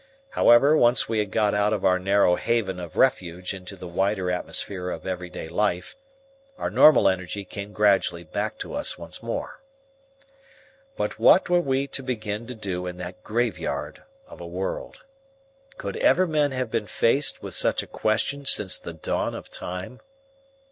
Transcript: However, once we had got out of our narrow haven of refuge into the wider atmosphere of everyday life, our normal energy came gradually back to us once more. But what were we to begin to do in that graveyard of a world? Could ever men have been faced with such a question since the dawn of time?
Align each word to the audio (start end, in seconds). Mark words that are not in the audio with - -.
However, 0.31 0.75
once 0.75 1.07
we 1.07 1.19
had 1.19 1.29
got 1.29 1.53
out 1.53 1.73
of 1.73 1.85
our 1.85 1.99
narrow 1.99 2.35
haven 2.35 2.79
of 2.79 2.95
refuge 2.97 3.53
into 3.53 3.75
the 3.75 3.87
wider 3.87 4.31
atmosphere 4.31 4.89
of 4.89 5.05
everyday 5.05 5.47
life, 5.47 5.95
our 6.57 6.71
normal 6.71 7.07
energy 7.07 7.45
came 7.45 7.71
gradually 7.71 8.23
back 8.23 8.57
to 8.65 8.73
us 8.73 8.97
once 8.97 9.21
more. 9.21 9.61
But 10.97 11.19
what 11.19 11.49
were 11.51 11.61
we 11.61 11.85
to 11.89 12.01
begin 12.01 12.47
to 12.47 12.55
do 12.55 12.87
in 12.87 12.97
that 12.97 13.23
graveyard 13.23 14.01
of 14.25 14.41
a 14.41 14.47
world? 14.47 15.03
Could 15.77 15.97
ever 15.97 16.25
men 16.25 16.49
have 16.49 16.71
been 16.71 16.87
faced 16.87 17.43
with 17.43 17.53
such 17.53 17.83
a 17.83 17.85
question 17.85 18.47
since 18.47 18.79
the 18.79 18.93
dawn 18.93 19.35
of 19.35 19.51
time? 19.51 19.99